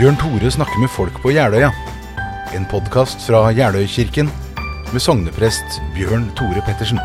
[0.00, 1.66] Bjørn Tore snakker med folk på Jeløya.
[2.56, 4.30] En podkast fra Jeløykirken
[4.94, 6.96] med sogneprest Bjørn Tore Pettersen.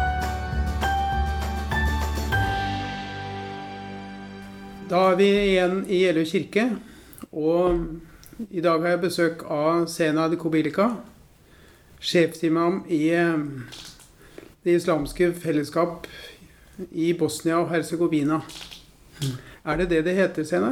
[4.87, 6.63] Da er vi igjen i Jeløy kirke,
[7.35, 10.85] og i dag har jeg besøk av Sena de Kobilika,
[11.99, 13.43] sjefsimam i eh,
[14.63, 16.07] Det islamske fellesskap
[16.93, 18.39] i Bosnia og Herzegovina.
[19.65, 20.71] Er det det det heter, Sena?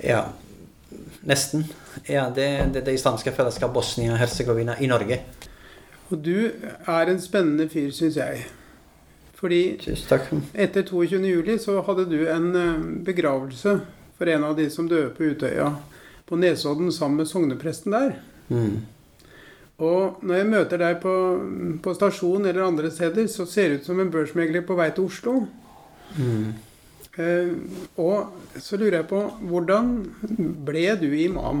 [0.00, 0.30] Ja,
[1.28, 1.66] nesten.
[2.08, 5.20] Ja, det er det, det islamske fellesskapet Bosnia-Hercegovina i Norge.
[6.10, 6.50] Og du
[6.86, 8.44] er en spennende fyr, syns jeg.
[9.42, 9.62] Fordi
[10.54, 11.18] etter 22.
[11.26, 13.80] juli så hadde du en eh, begravelse
[14.18, 15.72] for en av de som døde på Utøya
[16.28, 18.12] på Nesodden sammen med sognepresten der.
[18.48, 18.84] Mm.
[19.82, 21.14] Og når jeg møter deg på,
[21.82, 25.08] på stasjon eller andre steder, så ser det ut som en børsmegler på vei til
[25.10, 25.34] Oslo.
[26.14, 26.52] Mm.
[27.12, 27.48] Eh,
[28.00, 29.88] og så lurer jeg på hvordan
[30.64, 31.60] ble du imam?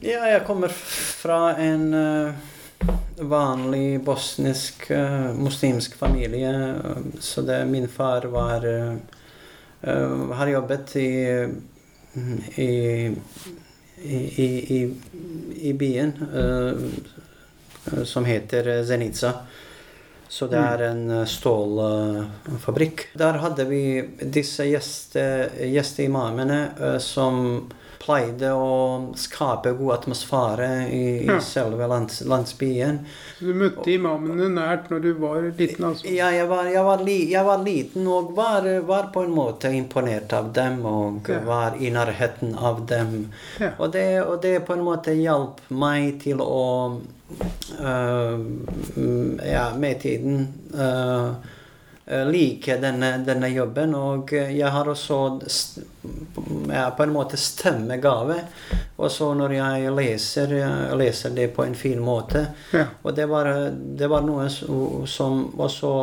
[0.00, 2.46] Ja, jeg kommer fra en eh,
[3.28, 6.54] vanlig bosnisk eh, muslimsk familie.
[7.20, 8.64] Så det, min far var
[9.84, 11.10] Har jobbet i
[12.56, 13.12] i,
[14.00, 14.16] i,
[14.76, 14.78] i,
[15.60, 16.12] i, byen
[18.04, 19.34] som heter Zenica.
[20.34, 23.06] Så det er en eh, stålfabrikk.
[23.20, 23.82] Der hadde vi
[24.34, 25.22] disse gjeste,
[25.70, 27.62] gjesteimamene eh, som
[28.04, 31.38] pleide å skape god atmosfære i, i Ja.
[31.40, 32.98] selve lands, landsbyen.
[33.38, 35.84] Så du møtte imamene nært når du var liten?
[35.88, 36.04] altså?
[36.12, 39.72] Ja, jeg var, jeg var, li, jeg var liten og var, var på en måte
[39.72, 41.40] imponert av dem og Ja.
[41.48, 43.32] var i nærheten av dem.
[43.60, 43.72] Ja.
[43.78, 47.00] Og, det, og det på en måte hjalp meg til å
[48.96, 51.32] mm, Ja, med tiden øh,
[52.06, 53.94] øh, like denne, denne jobben.
[53.94, 55.20] Og jeg har også
[56.68, 58.40] ja, på en måte stemmegave.
[58.96, 62.46] Og så når jeg leser, jeg leser det på en fin måte.
[62.72, 62.86] Ja.
[63.02, 65.94] Og det var, det var noe som også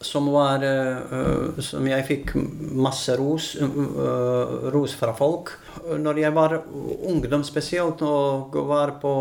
[0.00, 2.34] som var uh, Som jeg fikk
[2.76, 5.54] masse ros, uh, ros fra folk.
[5.86, 6.58] Når jeg var
[7.06, 9.12] ungdom spesielt og var på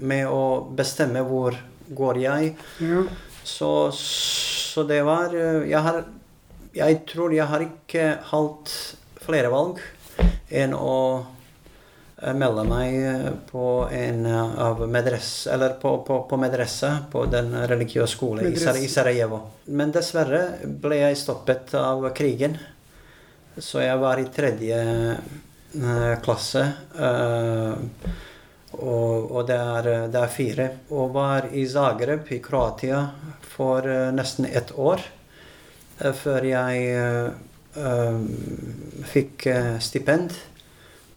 [0.00, 0.42] med å
[0.76, 1.56] bestemme hvor
[1.88, 3.02] går jeg, Ja.
[3.44, 3.90] så,
[4.68, 6.02] så det var øh, jeg, har,
[6.76, 8.74] jeg tror jeg har ikke hatt
[9.24, 9.80] flere valg
[10.48, 10.94] enn å
[12.22, 17.26] eh, melde meg eh, på en eh, av medresse, eller på, på, på medresse på
[17.32, 19.42] den religiøse skolen i, Sarajevo.
[19.66, 22.56] Men dessverre ble jeg stoppet av krigen.
[23.58, 24.80] Så jeg var i tredje
[25.18, 26.64] eh, klasse.
[26.96, 28.26] eh,
[28.78, 30.68] og, og det, er, det er fire.
[30.90, 33.02] Og var i Zagreb i Kroatia
[33.54, 35.02] for eh, nesten ett år.
[36.00, 37.30] eh, før jeg eh,
[37.74, 38.22] eh,
[39.12, 40.34] fikk eh, stipend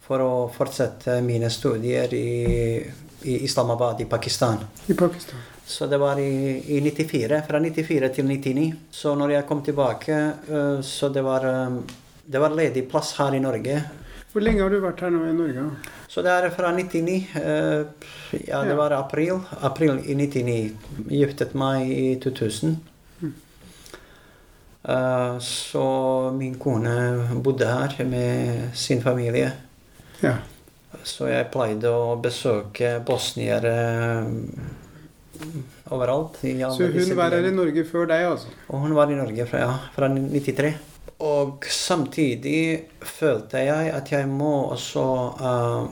[0.02, 2.82] for å fortsette mine studier i,
[3.22, 4.58] i Islamabad i Pakistan.
[4.90, 5.38] I Pakistan.
[5.64, 8.64] Så det var i, i 94, fra 94 til 99.
[8.90, 10.18] Så når jeg kom tilbake,
[10.50, 13.78] eh, så det var, eh, det var ledig plass her i Norge.
[14.32, 15.64] Hvor lenge har du vært her nå i Norge?
[16.12, 17.14] Så det er fra 99.
[17.40, 17.86] eh,
[18.44, 19.38] ja, det var april.
[19.64, 20.74] April i 99.
[21.08, 22.74] Giftet meg i 2000.
[24.82, 25.84] Eh, så
[26.36, 29.52] min kone bodde her med sin familie.
[30.20, 30.34] Ja.
[31.02, 33.72] Så jeg pleide å besøke bosniere
[35.88, 36.42] overalt.
[36.44, 37.54] i alle Så hun var her i.
[37.56, 38.52] Norge før deg, altså?
[38.68, 40.74] Og hun var i Norge fra, ja, fra 93.
[41.22, 45.08] Og samtidig følte jeg at jeg må også
[45.40, 45.90] eh,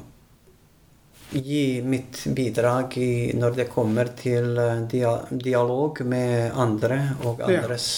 [1.32, 7.88] gi mitt bidrag i, når det kommer til eh, dia dialog med andre og andres.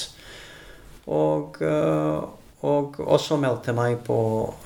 [1.06, 2.22] Og, eh,
[2.62, 4.18] og også meldte meg på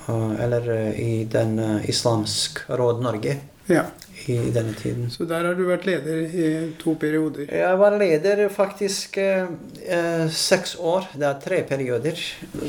[0.08, 0.66] eh, Eller
[1.00, 1.56] i den
[1.88, 3.82] Islamsk Råd Norge Ja.
[4.28, 5.10] I denne tiden.
[5.10, 6.48] Så der har du vært leder i
[6.80, 7.46] to perioder.
[7.52, 9.48] Jeg var leder faktisk eh,
[9.86, 11.08] eh, seks år.
[11.14, 12.22] Det er tre perioder.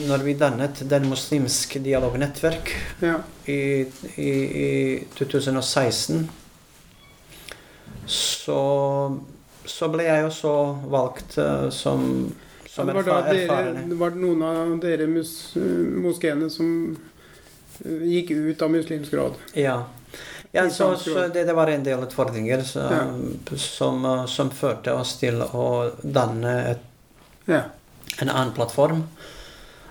[0.07, 3.19] Når vi dannet Den muslimske dialognettverk Ja.
[3.47, 3.85] i,
[4.17, 4.31] i,
[4.65, 4.69] i
[5.17, 6.27] 2016,
[8.07, 8.61] så,
[9.65, 10.53] så ble jeg også
[10.87, 12.07] valgt eh, som,
[12.69, 13.47] som det var, dere,
[13.99, 16.69] var, det noen av dere mus, moskeene som
[17.83, 19.39] eh, gikk ut av Muslimsk råd.
[19.59, 19.81] Ja.
[20.55, 23.01] Ja så, så det, det var en del utfordringer så, Ja.
[23.57, 26.83] som, eh, som førte oss til å danne et
[27.47, 27.63] Ja.
[28.21, 29.03] en annen plattform.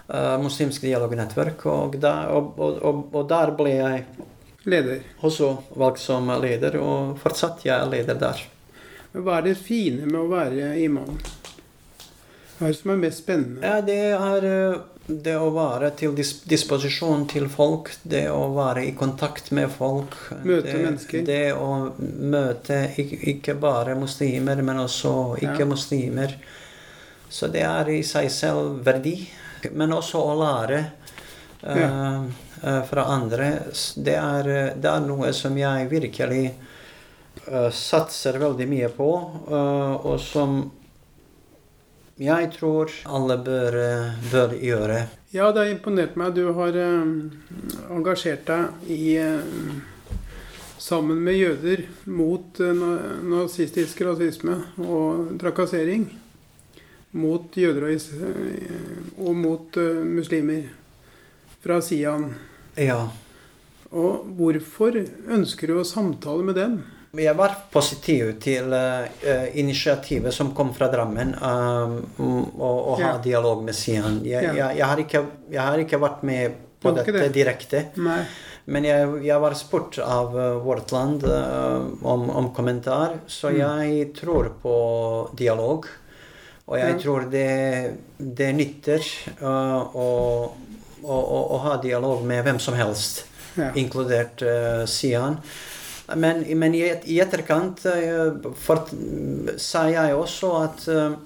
[0.08, 1.64] Uh, muslimsk dialognettverk.
[1.66, 4.04] Og, der- og, og, og, der ble jeg
[4.64, 5.00] Leder.
[5.22, 8.44] også valgt som leder, og fortsatt jeg er leder der.
[9.16, 11.18] Hva er det fine med å være imam?
[12.58, 13.62] Hva er det som er mest spennende?
[13.66, 18.82] Ja, det er eh, det å være til dis disposisjon til folk, det å være
[18.88, 20.16] i kontakt med folk.
[20.42, 21.26] Møte det, mennesker.
[21.26, 21.70] Det å
[22.34, 25.12] møte ikke, ikke bare muslimer, men også
[25.46, 26.34] ikke-muslimer.
[27.30, 29.18] Så det er i seg selv verdi.
[29.74, 30.80] Men også å lære
[31.62, 31.86] ja.
[32.62, 33.50] uh, fra andre.
[33.94, 36.42] Det er, det er noe som jeg virkelig
[37.46, 39.12] uh, satser veldig mye på,
[39.54, 40.60] og som
[42.16, 45.00] jeg tror alle bør, eh, bør gjøre.
[45.34, 46.32] Ja, det har imponert meg.
[46.32, 47.10] Du har eh,
[47.92, 49.84] engasjert deg i eh,
[50.86, 51.80] Sammen med jøder
[52.14, 52.58] mot
[53.26, 54.54] nazistisk rasisme
[54.84, 56.04] og trakassering.
[57.16, 58.20] Mot jøder og,
[59.18, 60.68] og mot muslimer
[61.64, 62.28] fra Sian.
[62.78, 63.00] Ja.
[63.90, 66.78] Og hvorfor ønsker du å samtale med dem?
[67.16, 69.06] Jeg var positiv til uh,
[69.56, 71.94] initiativet som kom fra Drammen, um,
[72.58, 73.18] å, å ha Ja.
[73.24, 74.20] dialog med Sian.
[74.24, 74.52] Jeg, Ja.
[74.52, 77.30] jeg, jeg, har ikke, jeg har ikke vært med på dette det?
[77.32, 77.84] direkte.
[77.96, 78.24] Nei.
[78.66, 83.58] Men jeg, var spurt av uh, Vårt Land uh, om, om kommentar, så Mm.
[83.62, 84.74] jeg tror på
[85.38, 85.86] dialog.
[86.66, 86.98] Og jeg Ja.
[86.98, 89.00] tror det, det nytter
[89.40, 90.08] uh, å,
[91.04, 93.24] å, å, å ha dialog med hvem som helst,
[93.56, 93.70] Ja.
[93.74, 94.42] inkludert
[94.90, 95.38] Sian.
[96.14, 97.82] Men, men i, i etterkant
[98.62, 98.84] for,
[99.58, 101.16] sa jeg også at uh,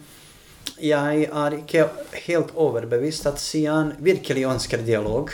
[0.81, 1.87] jeg er ikke
[2.25, 5.32] helt overbevist at Sian virkelig ønsker dialog.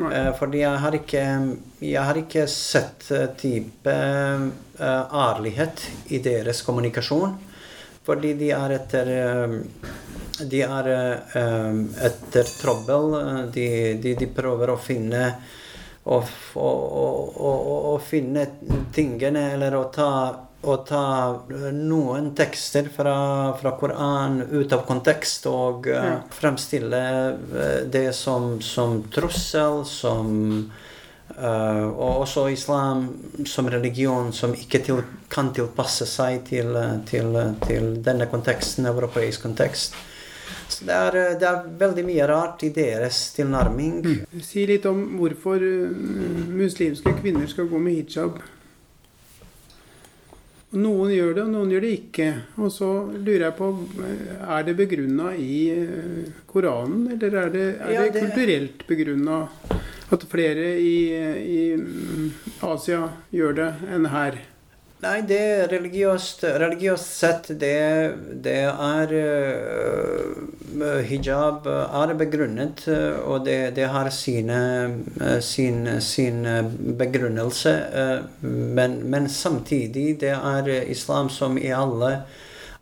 [0.00, 0.08] Nei.
[0.16, 1.22] Eh, fordi jeg har ikke,
[1.84, 5.84] jeg har ikke sett eh, type eh, ærlighet
[6.16, 7.34] i deres kommunikasjon.
[8.06, 9.58] Fordi de er etter eh,
[10.48, 13.12] De er eh, etter trøbbel.
[13.20, 13.66] Eh, De,
[14.00, 15.26] de, de prøver å finne
[16.04, 16.18] å,
[16.54, 17.50] å, å,
[17.92, 18.46] å, finne
[18.94, 20.10] tingene, eller å ta,
[20.88, 21.04] ta
[21.72, 23.16] noen tekster fra,
[23.60, 30.32] fra Koran ut av kontekst og uh, fremstille eh, det som, som trussel, som
[31.32, 33.06] Uh, Og også islam
[33.48, 34.98] som religion som ikke til,
[35.32, 36.76] kan tilpasse seg til,
[37.08, 39.96] til, til denne konteksten, europeisk kontekst.
[40.72, 44.00] Så det er, eh, det er veldig mye rart i deres tilnærming.
[44.42, 45.92] Si litt om hvorfor eh,
[46.56, 48.40] muslimske kvinner skal gå med hijab.
[50.72, 52.26] Noen gjør det, og noen gjør det ikke.
[52.56, 53.66] Og så lurer jeg på
[54.06, 55.58] eh, Er det begrunna i
[56.48, 59.42] Koranen, eller er det, er Ja, det det- kulturelt begrunna
[60.12, 60.96] at flere i,
[61.40, 62.32] i mm,
[62.68, 63.02] Asia
[63.32, 64.40] gjør det enn her?
[65.02, 67.78] Nei, det er religiøst, religiøst sett, det,
[68.44, 74.60] det er uh, Hijab er begrunnet, øh, og det, det har sine,
[75.20, 76.46] øh, sin, sin
[76.98, 77.74] begrunnelse.
[78.42, 82.22] Men, men samtidig, det er islam som i alle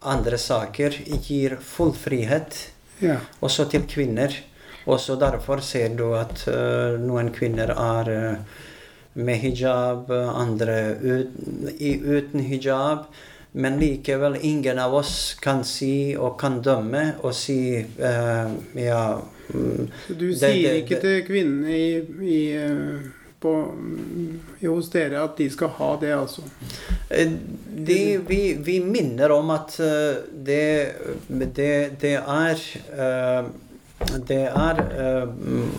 [0.03, 2.71] andre saker gir full frihet
[3.01, 3.17] Ja.
[3.41, 4.29] også til kvinner.
[4.87, 8.37] Også derfor ser du at uh, noen kvinner er øh,
[9.15, 11.29] med hijab, andre ut,
[11.79, 13.05] i, uten hijab.
[13.53, 19.01] Men likevel ingen av oss kan si og kan dømme og si uh, ja
[19.55, 23.09] mm, du Det- sier det- ikke det- til kvinnene i, i, eh,
[23.43, 23.55] på,
[24.62, 26.43] hos dere at de skal ha det, altså?
[27.11, 27.33] Eh,
[27.87, 29.75] De, vi, vi minner om at
[30.47, 30.93] det,
[31.29, 32.61] det, det er
[34.29, 34.83] Det er
[35.26, 35.71] mm,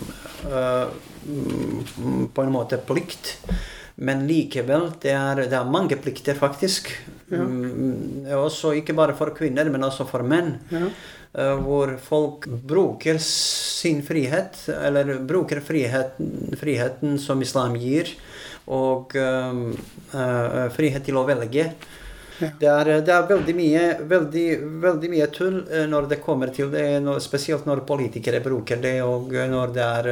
[2.34, 3.36] på en måte plikt.
[4.02, 6.88] Men likevel, det er, det er mange plikter, faktisk.
[7.30, 7.42] Ja.
[7.44, 10.54] Mm, Også ikke bare for kvinner, men også for menn.
[10.72, 10.86] Ja.
[11.36, 18.10] eh, Hvor folk bruker sin frihet, eller bruker friheten, friheten som islam gir,
[18.66, 21.68] og eh, frihet til å velge.
[22.40, 22.48] Ja.
[22.58, 24.46] Det er, det er veldig, mye, veldig,
[24.82, 26.88] veldig mye tull eh, når det kommer til det,
[27.22, 30.10] spesielt når politikere bruker det, og når det er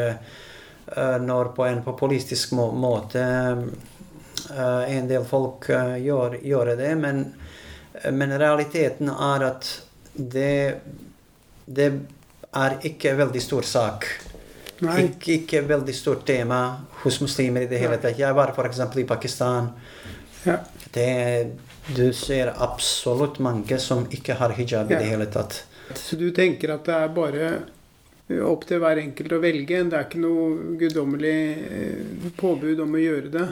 [1.21, 7.23] Når på en populistisk må, måte eh, en del folk eh, gjør, gjør det, men,
[8.17, 9.71] men realiteten er at
[10.15, 10.81] det,
[11.67, 11.89] det
[12.51, 14.09] er ikke veldig stor sak.
[14.81, 16.61] Ikke, ikke veldig stort tema
[17.03, 18.19] hos muslimer i det hele tatt.
[18.19, 18.81] Jeg var f.eks.
[18.97, 19.69] i Pakistan.
[20.47, 20.57] Ja.
[20.91, 21.11] Det,
[21.97, 25.63] du ser absolutt mange som ikke har hijab i det hele tatt.
[25.95, 27.51] Så du tenker at det er bare
[28.47, 29.83] opp til hver enkelt å velge?
[29.91, 33.49] Det er ikke noe guddommelig eh, påbud om å gjøre det?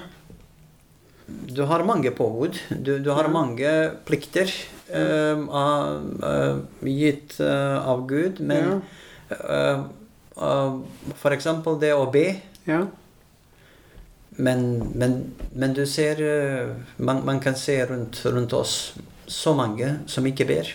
[1.29, 2.57] Du har mange påbud.
[2.71, 3.33] Du, du har Ja.
[3.33, 3.73] mange
[4.09, 4.49] plikter
[4.95, 8.41] uh, uh, gitt uh, av Gud.
[8.41, 8.81] Men
[9.29, 9.85] ja.
[11.21, 12.41] for eksempel det å be.
[12.65, 12.87] Ja.
[14.39, 16.23] Men, men, men du ser
[16.97, 18.95] man, man kan se rundt, rundt oss
[19.27, 20.71] så mange som ikke ber.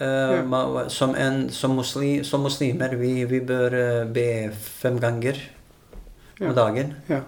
[0.00, 0.88] Ja.
[0.88, 5.36] som, en, som, muslim, som muslimer vi, vi bør eh, be fem ganger
[6.40, 6.52] om Ja.
[6.56, 6.94] dagen.
[7.08, 7.20] Ja.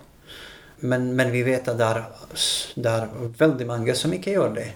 [0.80, 2.00] Men, men vi vet at det er,
[2.76, 4.66] det er veldig mange som ikke gjør det.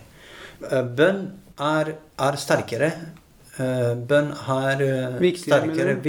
[0.71, 1.23] Eh, Bønn
[1.59, 2.93] er, er sterkere.
[3.59, 4.83] Bønn er
[5.19, 6.05] Viktigere,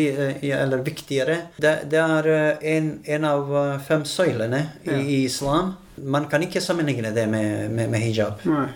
[0.61, 1.37] eller viktigere.
[1.57, 2.27] Det, det er
[2.61, 3.49] en, en av
[3.87, 4.97] fem søylene i, Ja.
[4.99, 5.71] i islam.
[5.97, 8.45] Man kan ikke sammenligne det med, med, med hijab.
[8.45, 8.67] Nei.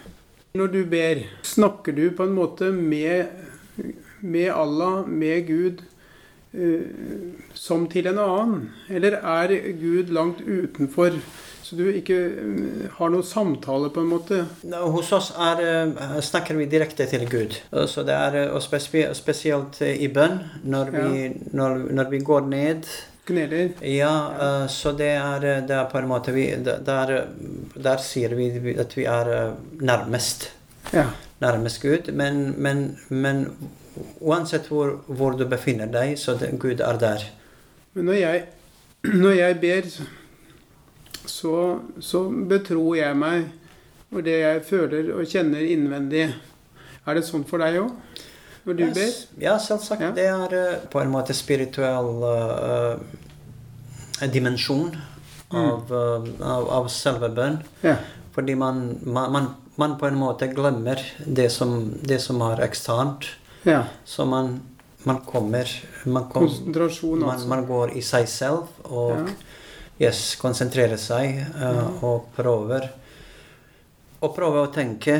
[0.53, 3.31] Når du ber, snakker du på en måte med,
[4.21, 5.79] med Allah, med Gud,
[6.53, 6.83] eh,
[7.57, 8.67] som til en annen?
[8.85, 11.17] Eller er Gud langt utenfor,
[11.65, 14.43] så du ikke eh, har noen samtale, på en måte?
[14.93, 17.57] Hos oss er, eh, snakker vi direkte til Gud.
[17.89, 20.37] Så det er, og spesielt i bønn,
[20.69, 22.93] når vi, når, når vi går ned
[23.25, 23.69] Kneler?
[23.87, 27.13] Ja, eh, så det er, eh, det er på en måte vi, der,
[27.75, 30.49] der sier vi at vi er eh, nærmest.
[30.91, 31.05] Ja.
[31.39, 32.11] Nærmest Gud.
[32.11, 33.45] Men, men, men
[34.19, 37.23] uansett hvor, hvor du befinner deg, så det, Gud er der.
[37.93, 38.43] Men når jeg,
[39.23, 39.89] når jeg ber,
[41.25, 41.57] så,
[41.99, 43.51] så betror jeg meg
[44.13, 46.27] og det jeg føler og kjenner innvendig.
[47.03, 47.89] Er det sånn for deg òg?
[48.63, 49.15] Når du ber?
[49.43, 50.01] Ja, selvsagt.
[50.01, 50.11] Ja.
[50.15, 52.95] Det er eh, på en måte spirituell uh,
[54.31, 54.93] dimensjon
[55.53, 57.59] av, eh, av, av selve bønn.
[57.83, 57.97] Ja.
[58.33, 63.27] Fordi man, man, man, man på en måte glemmer det som, det som er eksternt.
[63.67, 63.83] ja.
[64.05, 64.61] Så man,
[65.03, 65.67] man kommer
[66.05, 67.47] man, kom, man, altså.
[67.47, 69.29] man går i seg selv og
[69.99, 72.89] yes, konsentrerer seg eh, og prøver
[74.23, 75.17] Og prøver å tenke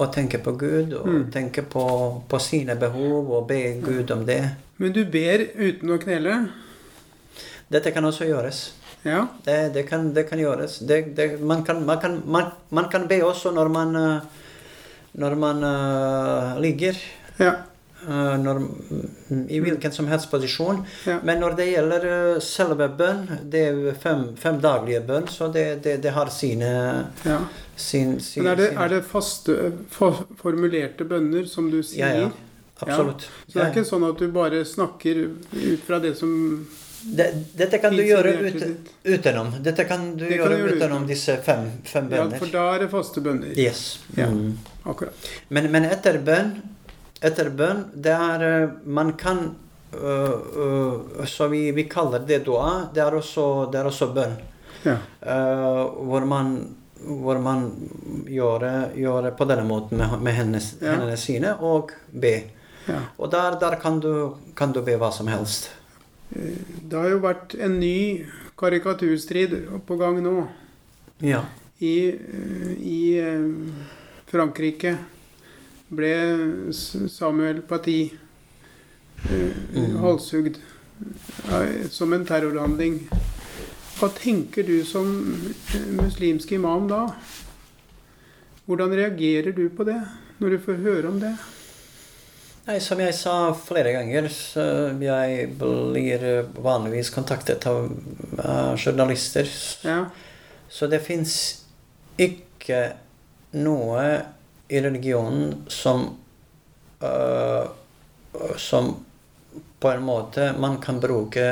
[0.00, 1.30] og tenke på Gud og Mm.
[1.32, 1.84] tenke på,
[2.28, 4.42] på sine behov og be Gud om det.
[4.78, 6.48] Men du ber uten å knele?
[7.70, 8.72] Dette kan også gjøres.
[9.04, 9.26] Ja.
[9.44, 10.78] Det, det, kan, det kan gjøres.
[10.88, 14.20] Det, det, man, kan, man, kan, man, man kan be også når man, eh,
[15.20, 16.96] når man uh, ligger.
[17.38, 17.52] Ja.
[18.08, 18.60] Eh, når,
[19.48, 20.82] I hvilken som helst posisjon.
[21.06, 21.18] Ja.
[21.24, 25.66] Men når det gjelder eh, selve bønn, det er fem, fem daglige bønn, så det,
[25.84, 26.74] det, det har sine,
[27.24, 27.40] ja.
[27.76, 29.58] sin, sin, Men er det, er det faste,
[29.92, 32.06] for, formulerte bønner som du sier?
[32.06, 32.30] Ja, ja.
[32.80, 33.26] Absolutt.
[33.46, 35.18] Så det er ikke sånn at du bare snakker
[35.52, 36.30] ut fra det som
[37.00, 38.64] dette kan du gjøre ut,
[39.04, 39.54] utenom.
[39.64, 42.66] Dette kan du Det kan gjøre du gjøre utenom disse fem, fem Ja, for da
[42.74, 43.54] er det faste bønner.
[43.58, 44.00] Yes.
[44.18, 44.28] Ja.
[44.28, 44.58] Mm.
[44.84, 45.30] Akkurat.
[45.48, 46.52] Men, men etter bønn,
[47.20, 49.42] etter bønn, det er eh, Man kan
[49.94, 52.88] uh, uh, Så vi, vi kaller det dua.
[52.94, 54.36] Det er også, det er også bønn.
[54.84, 54.96] Ja.
[55.20, 56.52] Uh, hvor man
[57.00, 57.62] hvor man
[58.28, 60.90] gjør, gjør på denne måten med, med hennes, Ja.
[60.92, 62.34] hendene sine og be.
[62.88, 62.98] ja.
[63.16, 65.70] Og der, der kan, du, kan du be hva som helst.
[66.28, 68.26] Det har jo vært en ny
[68.60, 69.56] karikaturstrid
[69.88, 70.34] på gang nå.
[71.24, 71.40] Ja.
[71.80, 71.94] I,
[72.84, 73.00] i
[74.28, 74.98] Frankrike
[75.90, 78.00] ble Samuel Pati
[79.30, 79.96] eh, Mm.
[80.00, 80.56] halshugd
[81.50, 83.00] eh, som en terrorhandling.
[83.98, 85.10] Hva tenker du som
[85.74, 87.02] eh, muslimsk imam da?
[88.66, 89.98] Hvordan reagerer du på det,
[90.38, 91.34] når du får høre om det?
[92.68, 94.62] Nei, som jeg sa flere ganger, så
[95.02, 96.26] jeg blir
[96.62, 97.88] vanligvis kontaktet av
[98.78, 99.48] journalister.
[99.82, 100.04] Ja,
[100.70, 101.64] Så det fins
[102.20, 102.92] ikke
[103.58, 104.04] noe
[104.70, 106.06] i religionen som
[107.02, 107.66] uh,
[108.56, 108.94] Som
[109.80, 111.46] på en måte man kan bruke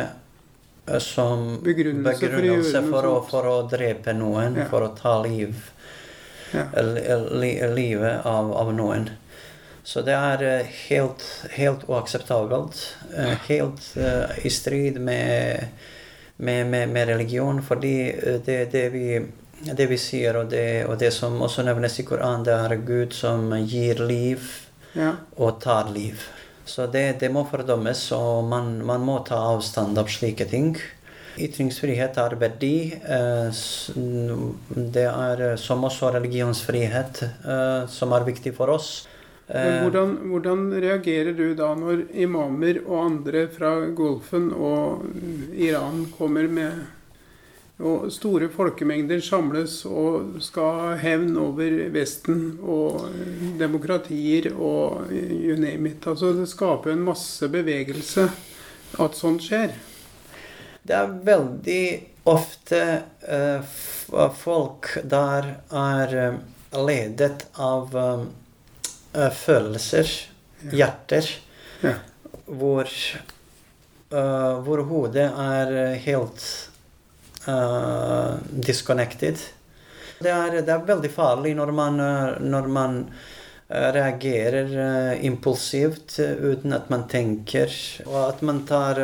[0.87, 4.67] øh, som Begrunnelse begrunnelse for å, for å drepe noen, Ja.
[4.71, 5.57] for å ta liv,
[6.53, 6.67] ja.
[7.41, 9.09] li, livet av, av noen.
[9.89, 11.25] Så det er eh, helt,
[11.57, 12.77] helt uakseptabelt.
[13.17, 15.65] eh, Helt uh, i strid med,
[16.37, 17.63] med, med, med religion.
[17.65, 19.23] Fordi eh, det, det, vi,
[19.61, 23.15] det vi sier, og det, og det som også nevnes i Koranen, det er Gud
[23.17, 24.45] som gir liv
[24.95, 25.15] ja.
[25.37, 26.23] og tar liv.
[26.69, 30.75] Så det, det må fordømmes, og man, man må ta avstand av slike ting.
[31.39, 32.93] Ytringsfrihet er verdi.
[32.99, 33.61] eh,
[34.95, 39.07] Det er eh, som også religionsfrihet, eh, som er viktig for oss.
[39.49, 45.07] Men hvordan, hvordan reagerer du da når imamer og andre fra Golfen og
[45.57, 46.98] Iran kommer med
[47.79, 53.05] og store folkemengder samles og skal ha hevn over Vesten og
[53.61, 56.07] demokratier og you name it.
[56.11, 58.27] Altså det skaper en masse bevegelse
[58.99, 59.77] at sånt skjer.
[60.83, 61.83] Det er veldig
[62.29, 62.81] ofte
[63.29, 63.63] eh,
[64.41, 66.39] folk der er eh,
[66.75, 68.25] ledet av eh,
[69.33, 71.29] følelser, følelser, hjerter,
[71.83, 71.95] Ja.
[72.45, 72.89] hvor,
[74.11, 76.68] eh, hvor hodet er eh, helt
[77.49, 79.41] eh, disconnected.
[80.19, 86.77] Det er, det er veldig farlig når man, eh, når man eh, reagerer impulsivt uten
[86.77, 87.73] at man tenker,
[88.07, 89.03] og at man tar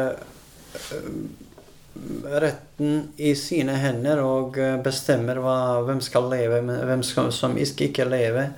[2.34, 8.10] retten i sine hender og bestemmer hva, hvem skal leve, hvem skal, som ikke skal
[8.10, 8.48] leve,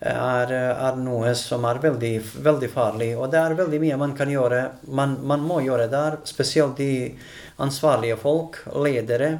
[0.00, 3.10] er, er noe som er veldig, veldig farlig.
[3.16, 4.62] Og det er veldig mye man kan gjøre.
[4.92, 7.14] Man, man må gjøre der, spesielt de
[7.62, 9.38] ansvarlige folk, ledere.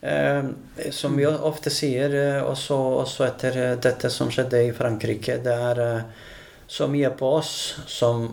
[0.00, 0.44] Eh,
[0.90, 5.40] som vi ofte sier, eh, også, også etter eh, dette som skjedde i Frankrike.
[5.44, 6.28] Det er eh,
[6.70, 7.52] så mye på oss
[7.90, 8.28] som,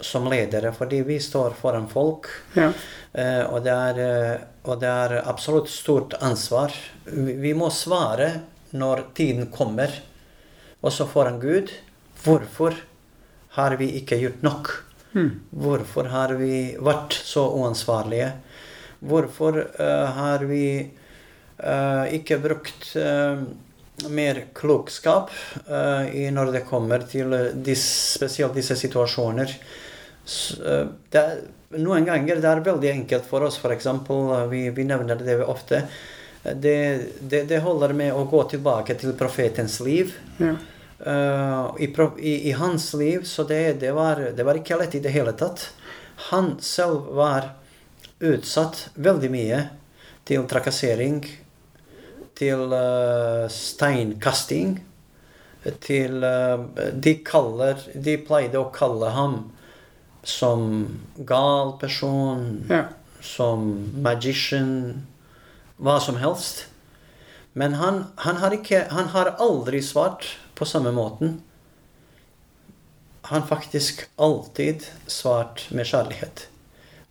[0.00, 2.28] som ledere, fordi vi står foran folk.
[2.54, 2.70] Ja.
[3.12, 6.76] Eh, og, det er, og det er absolutt stort ansvar.
[7.08, 8.30] Vi, vi må svare
[8.78, 9.90] når tiden kommer,
[10.84, 11.72] også foran Gud.
[12.24, 12.76] Hvorfor
[13.56, 14.70] har vi ikke gjort nok?
[15.14, 15.30] Mm.
[15.50, 18.32] Hvorfor har vi vært så uansvarlige?
[18.98, 23.40] Hvorfor uh, har vi uh, ikke brukt uh,
[24.14, 25.32] mer klokskap
[26.14, 27.32] i når det kommer til
[27.66, 29.54] disse, spesielt disse situasjoner?
[30.22, 30.60] Så,
[31.10, 31.40] det er,
[31.82, 33.88] noen ganger det er veldig enkelt for oss, f.eks.
[34.52, 35.82] Vi, vi nevner det ofte.
[36.54, 36.78] Det,
[37.20, 40.14] det, det holder med å gå tilbake til profetens liv.
[40.38, 40.54] Ja.
[40.98, 44.96] Uh, i, pro- i, I hans liv, så det, det, var, det var ikke lett
[44.98, 45.68] i det hele tatt.
[46.32, 47.52] Han selv var
[48.18, 49.60] utsatt veldig mye
[50.26, 51.20] til trakassering,
[52.38, 54.80] til uh, steinkasting,
[55.84, 59.38] til uh, de, kaller, de pleide å kalle ham
[60.26, 60.66] som
[61.26, 62.88] gal person, Ja.
[63.22, 63.70] som
[64.02, 65.06] magician,
[65.78, 66.66] hva som helst.
[67.58, 71.40] Men han, han, har ikke, han har aldri svart på samme måten.
[73.30, 76.46] Han faktisk alltid svart med kjærlighet.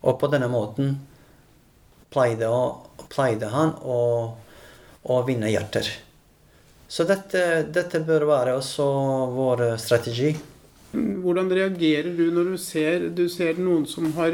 [0.00, 0.98] Og på denne måten
[2.12, 4.00] pleide, å, pleide han å,
[5.04, 5.90] å vinne hjerter.
[6.88, 8.86] Så dette, dette bør være også
[9.34, 10.32] vår strategi.
[10.96, 14.32] Hvordan reagerer du når du ser, du ser noen som har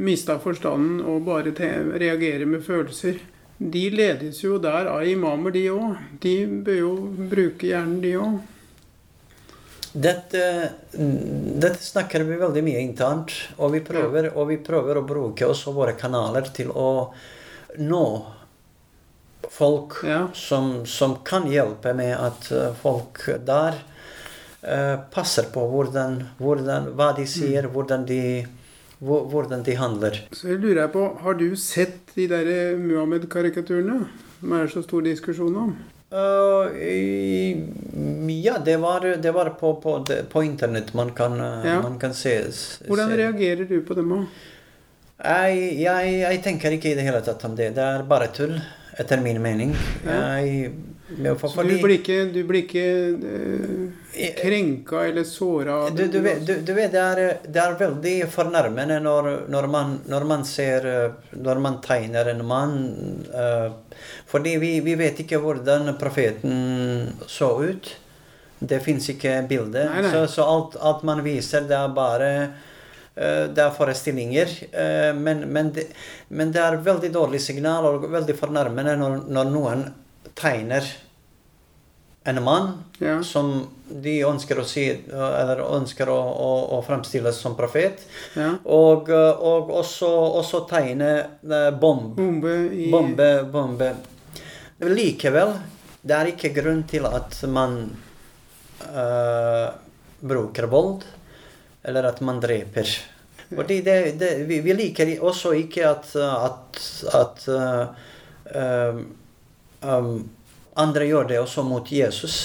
[0.00, 3.20] mista forstanden og bare reagerer med følelser?
[3.58, 5.98] De ledes jo der av imamer, de òg.
[6.22, 6.92] De bør jo
[7.30, 8.38] bruke hjernen, de òg.
[9.98, 10.42] Dette,
[10.92, 15.72] dette snakker vi veldig mye internt, og vi prøver, og vi prøver å bruke også
[15.74, 16.90] våre kanaler til å
[17.82, 18.04] nå
[19.50, 20.28] folk Ja.
[20.34, 23.78] som, som kan hjelpe med at eh, folk der
[24.62, 28.44] uh, passer på hvordan, hvordan, hva de sier, hvordan, de,
[29.00, 30.16] hvordan de handler.
[30.32, 32.48] Så jeg lurer jeg på, har du sett de der
[32.80, 34.00] Muhammed-karikaturene?
[34.40, 35.72] Som er så stor diskusjon om?
[36.08, 36.72] Uh,
[38.32, 39.98] ja, det var, det var på, på,
[40.32, 41.82] på internett man kan, eh, Ja.
[41.82, 42.52] man kan se.
[42.52, 44.08] se, Hvordan reagerer du på dem?
[44.08, 44.22] da?
[45.18, 47.72] Jeg, jeg, jeg tenker ikke i det hele tatt om det.
[47.76, 48.54] Det er bare tull,
[48.98, 49.74] etter min mening.
[50.06, 50.38] Ja.
[50.38, 50.72] Jeg,
[51.48, 52.82] Så du blir ikke, du blir ikke
[53.32, 58.98] eh, krenka eller såra du, du, vet, du, vet, det er, det er veldig fornærmende
[59.00, 62.76] når, når, man, når man ser eh, Når man tegner en mann
[63.32, 63.70] uh,
[64.28, 67.88] Fordi vi, vi vet ikke hvordan profeten så ut.
[68.58, 69.84] Det fins ikke bilde.
[70.12, 72.30] Så, så alt, alt man viser, det er bare
[73.14, 74.50] eh, det er forestillinger.
[74.72, 75.86] eh, Men, men, det,
[76.28, 79.86] men det er veldig dårlig signal og veldig fornærmende når, når noen
[80.34, 80.84] tegner
[82.28, 83.22] en mann Ja.
[83.22, 88.02] som de ønsker å si, eller ønsker å, å, å fremstille som profet.
[88.36, 88.50] ja.
[88.64, 90.10] Og, og også,
[90.42, 93.92] også tegne eh, bomb, Bombe i bombe, bombe.
[94.84, 95.54] Likevel,
[96.02, 97.80] det er ikke grunn til at man
[98.86, 99.70] uh,
[100.20, 101.06] bruker vold,
[101.82, 102.92] eller at man dreper.
[103.48, 106.78] Fordi det, det, vi, vi liker også ikke at, at,
[107.16, 108.12] at uh,
[108.52, 109.00] eh,
[109.82, 110.28] um,
[110.78, 112.38] andre gjør det også mot Jesus.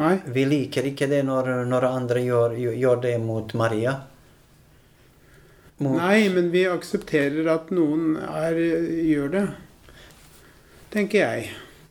[0.00, 0.16] Nei.
[0.24, 3.96] Vi liker ikke det når, når andre gjør, gjør det mot Maria.
[5.80, 8.58] Mot, Nei, men vi aksepterer at noen er,
[9.08, 9.46] gjør det.
[10.92, 11.50] Tenker jeg.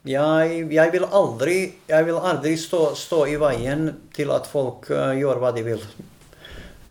[0.09, 1.57] Jeg, jeg vil aldri,
[1.89, 5.83] jeg vil aldri stå, stå i veien til at folk uh, gjør hva de vil.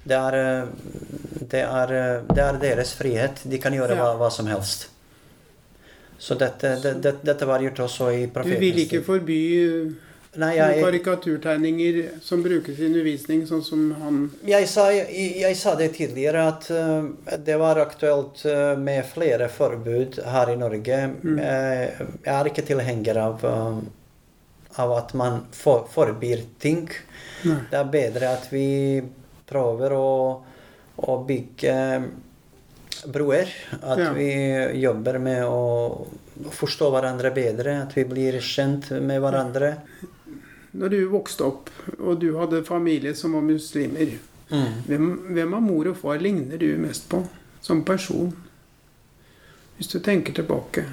[0.09, 0.69] Det er, eh,
[1.53, 3.43] det er, eh, det er deres frihet.
[3.45, 4.01] De kan gjøre Ja.
[4.01, 4.89] hva, hva som helst.
[6.19, 9.41] Så dette, det, det, dette var gjort også i Du vil ikke forby
[10.39, 15.09] Nei, jeg, karikaturtegninger som brukes i undervisning, sånn som han jeg, sa, jeg,
[15.41, 17.09] jeg sa det tidligere at uh,
[17.43, 21.01] det var aktuelt uh, med flere forbud her i Norge.
[21.25, 21.41] Mm.
[21.41, 23.81] jeg er ikke tilhenger av, uh,
[24.85, 26.85] av at man for, forbyr ting.
[27.49, 27.59] Nei.
[27.73, 28.69] Det er bedre at vi
[29.49, 30.09] prøver å,
[31.09, 31.77] å bygge
[33.07, 33.49] broer.
[33.83, 34.13] At Ja.
[34.13, 36.07] vi jobber med å
[36.51, 37.83] forstå hverandre bedre.
[37.83, 39.77] At vi blir kjent med hverandre.
[40.75, 44.19] når du vokste opp, og du hadde familie som var muslimer,
[44.51, 44.83] Mm.
[44.87, 47.27] hvem, hvem av mor og far ligner du mest på
[47.61, 48.33] som person?
[49.79, 50.85] Hvis du tenker tilbake.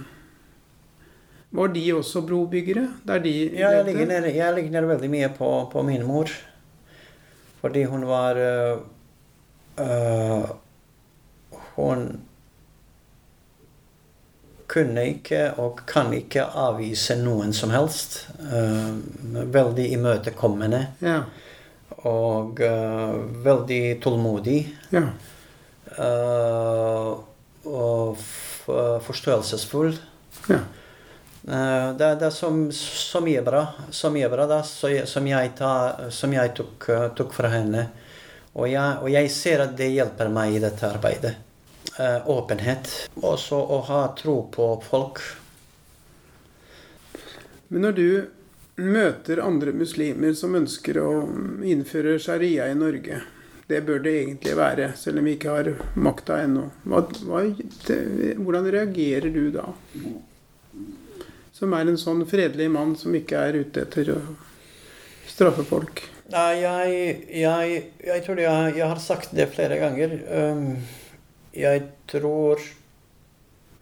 [1.54, 2.89] Var de også brobyggere?
[3.06, 6.26] De Ja, jeg ligner, jeg ligner veldig mye på, på min mor.
[7.62, 8.80] Fordi hun var øh,
[11.76, 12.08] Hun
[14.68, 18.26] kunne ikke og kan ikke avvise noen som helst.
[18.42, 18.98] Øh,
[19.54, 21.20] veldig imøtekommende Ja.
[22.06, 24.76] og uh, veldig tålmodig.
[24.92, 25.06] ja.
[25.96, 27.20] Uh,
[27.66, 28.18] og
[29.06, 29.96] forståelsesfull.
[30.50, 30.60] ja.
[31.48, 35.52] Uh, Det, det er så, så mye bra, så mye bra da, så som, jeg
[35.58, 35.72] ta,
[36.10, 37.88] som jeg tok, eh, tok fra henne.
[38.56, 41.36] Og jeg, og jeg ser at det hjelper meg i dette arbeidet.
[42.00, 43.10] Eh, åpenhet.
[43.16, 45.22] Også å ha tro på folk.
[47.68, 48.10] Men når du
[48.76, 51.12] møter andre muslimer som ønsker å
[51.64, 53.22] innføre sharia i Norge
[53.66, 56.68] Det bør det egentlig være, selv om vi ikke har makta ennå.
[56.86, 57.40] Hva, hva,
[58.38, 59.64] hvordan reagerer du da?
[61.56, 64.20] Som er en sånn fredelig mann som ikke er ute etter å
[65.32, 66.04] straffe folk.
[66.30, 67.10] Nei, jeg,
[67.42, 70.14] jeg, jeg tror jeg, jeg har sagt det flere ganger.
[70.30, 70.78] Um,
[71.56, 72.62] jeg tror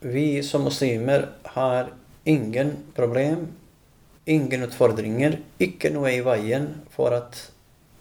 [0.04, 1.92] vi som muslimer har
[2.24, 3.48] ingen problem,
[4.26, 7.40] ingen utfordringer, ikke noe i veien for at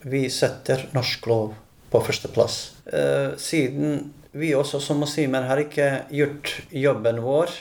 [0.03, 1.53] vi setter norsk lov
[1.93, 2.59] på førsteplass.
[2.87, 7.55] Eh, siden vi også som muslimer har ikke gjort jobben vår,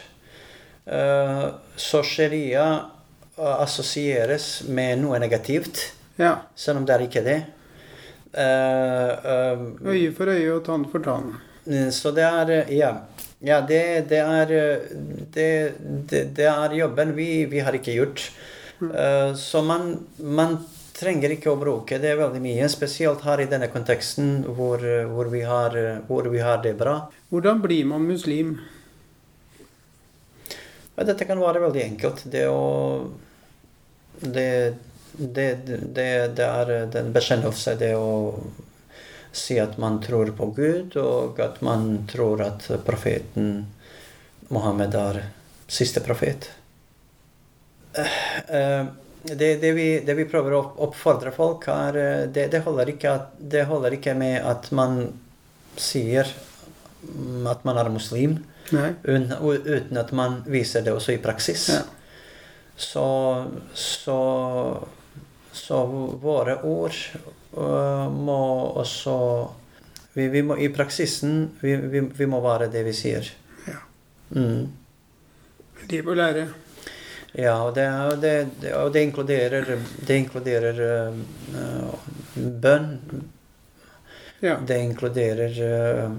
[0.86, 1.46] eh,
[1.76, 2.68] så sharia
[3.38, 5.94] assosieres med noe negativt.
[6.18, 6.36] Ja.
[6.56, 7.40] Selv om det er ikke det.
[8.32, 11.34] Eh, um, Øye for øye og tann for tann.
[11.92, 12.92] Så det er eh, Ja.
[13.40, 14.92] ja det, det, er eh,
[15.34, 15.50] det,
[16.36, 18.32] det, er jobben vi, vi har ikke gjort.
[18.82, 20.58] Eh, så man, man
[20.98, 25.30] trenger ikke å bruke det veldig mye, spesielt her i denne konteksten hvor, eh, hvor,
[25.34, 26.98] vi, har, eh, hvor vi har det bra.
[27.30, 28.58] Hvordan blir man muslim?
[31.02, 32.26] Dette kan være veldig enkelt.
[32.30, 32.62] Det å
[34.22, 34.76] Det,
[35.18, 36.06] det, det,
[36.38, 38.38] det er den bekjennelse, det å
[39.32, 43.68] si at man tror på Gud, og at man tror at profeten
[44.52, 45.22] Mohammed er
[45.72, 46.50] siste profet.
[47.94, 48.18] Eh,
[48.48, 48.86] eh,
[49.24, 53.12] Det, det, vi, det vi prøver å oppfordre folk, er eh, det, det, holder ikke
[53.14, 54.96] at, det holder ikke med at man
[55.78, 56.26] sier
[57.52, 58.40] at man er muslim.
[59.06, 61.68] un, Uten, at man viser det også i praksis.
[61.70, 61.84] Ja.
[62.76, 63.06] Så,
[63.78, 64.18] så,
[65.54, 65.84] så
[66.24, 66.98] våre ord
[67.56, 68.42] må
[68.80, 69.16] også
[70.14, 73.28] vi, vi må, I praksisen vi, vi, vi må være det vi sier.
[73.68, 73.78] Ja.
[74.36, 74.68] Mm.
[75.88, 76.48] De bør lære.
[77.32, 77.88] Ja, og det,
[78.20, 79.70] det, det, og det inkluderer,
[80.08, 81.94] det inkluderer øh,
[82.36, 82.98] bønn.
[84.42, 84.58] Ja.
[84.68, 86.16] Det inkluderer uh,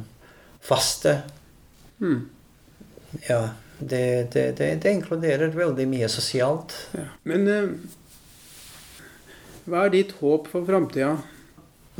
[0.62, 1.16] faste.
[1.98, 2.28] Mm.
[3.28, 6.76] Ja, det, det, det, det inkluderer veldig mye sosialt.
[6.94, 7.08] ja.
[7.26, 7.66] Men eh,
[9.64, 11.16] hva er ditt håp for framtida?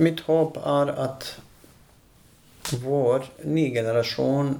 [0.03, 1.29] Mitt håp er at
[2.83, 4.55] vår nye generasjon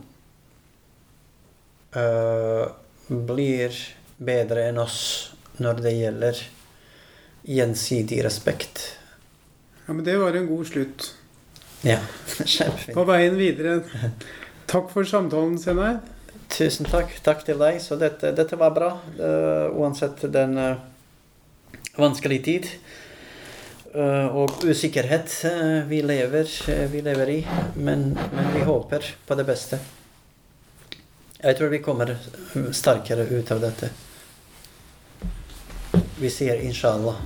[1.97, 2.67] uh,
[3.09, 3.79] blir
[4.23, 5.01] bedre enn oss
[5.63, 6.43] når det gjelder
[7.43, 8.85] gjensidig respekt.
[9.87, 11.09] Ja, men Det var en god slutt.
[11.83, 11.99] Ja,
[12.45, 12.95] kjempefint.
[12.95, 13.81] På veien videre.
[14.71, 15.97] Takk for samtalen, Senai.
[16.53, 17.11] Tusen takk.
[17.25, 17.81] Takk til deg.
[17.83, 20.79] Så dette, dette var bra, Uh, uansett den øh,
[21.99, 22.69] vanskelige tid.
[23.95, 27.47] øh, og usikkerhet øh, vi, lever, øh, vi lever i.
[27.77, 29.81] Men, men vi håper på det beste.
[31.43, 32.15] Jeg tror vi kommer
[32.73, 33.91] sterkere ut av dette.
[36.21, 37.19] Vi sier inshallah.